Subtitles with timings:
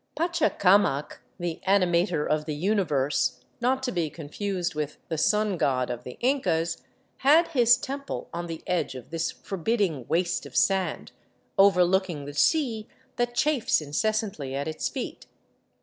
[0.15, 6.03] Pachacamac, the Animator of the Universe, not to be confused with the Sun god of
[6.05, 6.81] the Incas,
[7.17, 11.11] had his temple on the edge of this forbidding waste of sand,
[11.59, 12.87] overlooking the sea
[13.17, 15.27] that chafes incessantly at its feet.